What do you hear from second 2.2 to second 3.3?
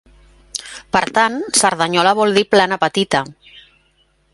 vol dir plana petita.